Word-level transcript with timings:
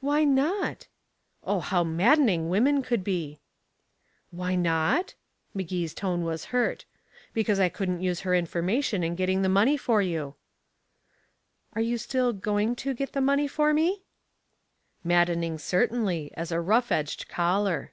"Why 0.00 0.24
not?" 0.24 0.86
Oh, 1.42 1.60
how 1.60 1.84
maddening 1.84 2.48
women 2.48 2.80
could 2.82 3.04
be! 3.04 3.40
"Why 4.30 4.54
not?" 4.54 5.14
Magee's 5.52 5.92
tone 5.92 6.24
was 6.24 6.46
hurt. 6.46 6.86
"Because 7.34 7.60
I 7.60 7.68
couldn't 7.68 8.00
use 8.00 8.20
her 8.20 8.34
information 8.34 9.04
in 9.04 9.14
getting 9.14 9.42
the 9.42 9.50
money 9.50 9.76
for 9.76 10.00
you." 10.00 10.36
"You 11.76 11.96
are 11.96 11.98
still 11.98 12.32
'going 12.32 12.76
to' 12.76 12.94
get 12.94 13.12
the 13.12 13.20
money 13.20 13.46
for 13.46 13.74
me?" 13.74 14.04
Maddening 15.04 15.58
certainly, 15.58 16.30
as 16.32 16.50
a 16.50 16.62
rough 16.62 16.90
edged 16.90 17.28
collar. 17.28 17.92